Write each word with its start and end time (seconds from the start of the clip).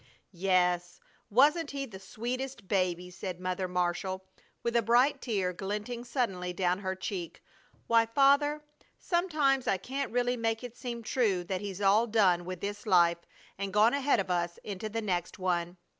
"Yes, 0.33 0.99
wasn't 1.29 1.69
he 1.69 1.85
the 1.85 1.99
sweetest 1.99 2.67
baby!" 2.67 3.11
said 3.11 3.39
Mother 3.39 3.67
Marshall, 3.67 4.25
with 4.63 4.75
a 4.75 4.81
bright 4.81 5.21
tear 5.21 5.53
glinting 5.53 6.03
suddenly 6.05 6.53
down 6.53 6.79
her 6.79 6.95
cheek. 6.95 7.43
"Why, 7.85 8.07
Father, 8.07 8.63
sometimes 8.97 9.67
I 9.67 9.77
can't 9.77 10.11
really 10.11 10.37
make 10.37 10.63
it 10.63 10.75
seem 10.75 11.03
true 11.03 11.43
that 11.43 11.61
he's 11.61 11.81
all 11.81 12.07
done 12.07 12.45
with 12.45 12.61
this 12.61 12.87
life 12.87 13.19
and 13.59 13.71
gone 13.71 13.93
ahead 13.93 14.19
of 14.19 14.31
us 14.31 14.57
into 14.63 14.89
the 14.89 15.03
next 15.03 15.37
one. 15.37 15.77